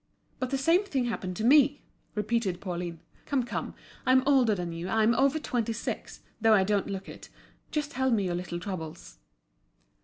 "But 0.39 0.49
the 0.49 0.57
same 0.57 0.83
thing 0.83 1.05
happened 1.05 1.35
to 1.35 1.43
me," 1.43 1.83
repeated 2.15 2.59
Pauline. 2.59 3.01
"Come, 3.27 3.43
come, 3.43 3.75
I'm 4.03 4.23
older 4.25 4.55
than 4.55 4.73
you, 4.73 4.89
I'm 4.89 5.13
over 5.13 5.37
twenty 5.37 5.73
six, 5.73 6.21
though 6.41 6.55
I 6.55 6.63
don't 6.63 6.87
look 6.89 7.07
it. 7.07 7.29
Just 7.69 7.91
tell 7.91 8.09
me 8.09 8.23
your 8.25 8.33
little 8.33 8.59
troubles." 8.59 9.19